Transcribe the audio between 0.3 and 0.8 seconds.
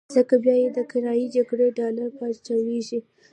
بيا یې د